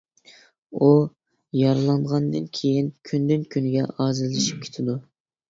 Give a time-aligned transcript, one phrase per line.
[0.77, 0.87] ئۇ
[1.57, 4.99] يارىلانغاندىن كېيىن كۈندىن-كۈنگە ئاجىزلىشىپ كېتىدۇ.